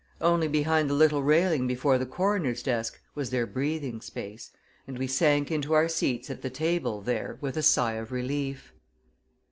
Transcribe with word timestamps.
Only 0.19 0.47
behind 0.47 0.89
the 0.89 0.95
little 0.95 1.21
railing 1.21 1.67
before 1.67 1.99
the 1.99 2.07
coroner's 2.07 2.63
desk 2.63 2.99
was 3.13 3.29
there 3.29 3.45
breathing 3.45 4.01
space, 4.01 4.49
and 4.87 4.97
we 4.97 5.05
sank 5.05 5.51
into 5.51 5.73
our 5.73 5.87
seats 5.87 6.31
at 6.31 6.41
the 6.41 6.49
table 6.49 7.01
there 7.03 7.37
with 7.39 7.55
a 7.55 7.61
sigh 7.61 7.93
of 7.97 8.11
relief. 8.11 8.73